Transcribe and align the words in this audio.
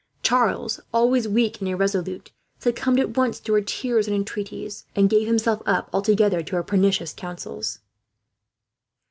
Charles, 0.23 0.79
always 0.91 1.27
weak 1.27 1.59
and 1.59 1.69
irresolute, 1.69 2.31
succumbed 2.57 2.99
at 2.99 3.15
once 3.15 3.39
to 3.41 3.53
her 3.53 3.61
tears 3.61 4.07
and 4.07 4.15
entreaties, 4.15 4.87
and 4.95 5.07
gave 5.11 5.27
himself 5.27 5.61
up 5.67 5.91
altogether 5.93 6.41
to 6.41 6.55
her 6.55 6.63
pernicious 6.63 7.13
counsels. 7.13 7.77